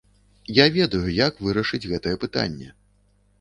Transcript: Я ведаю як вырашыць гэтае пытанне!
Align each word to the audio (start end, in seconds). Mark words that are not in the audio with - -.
Я 0.57 0.63
ведаю 0.77 1.01
як 1.17 1.37
вырашыць 1.49 1.81
гэтае 1.93 2.15
пытанне! 2.25 2.73